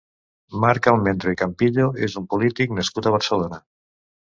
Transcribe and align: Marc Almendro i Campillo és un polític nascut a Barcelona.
Marc 0.63 0.89
Almendro 0.91 1.33
i 1.35 1.39
Campillo 1.43 1.87
és 2.09 2.17
un 2.23 2.27
polític 2.33 2.75
nascut 2.81 3.11
a 3.11 3.15
Barcelona. 3.19 3.65